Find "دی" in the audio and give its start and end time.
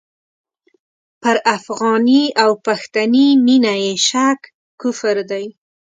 5.31-5.45